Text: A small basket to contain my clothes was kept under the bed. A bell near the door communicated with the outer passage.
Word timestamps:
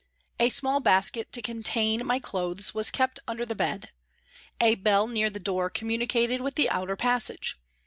A 0.39 0.49
small 0.49 0.79
basket 0.79 1.31
to 1.31 1.43
contain 1.43 2.07
my 2.07 2.17
clothes 2.17 2.73
was 2.73 2.89
kept 2.89 3.19
under 3.27 3.45
the 3.45 3.53
bed. 3.53 3.91
A 4.59 4.73
bell 4.73 5.05
near 5.07 5.29
the 5.29 5.39
door 5.39 5.69
communicated 5.69 6.41
with 6.41 6.55
the 6.55 6.71
outer 6.71 6.95
passage. 6.95 7.59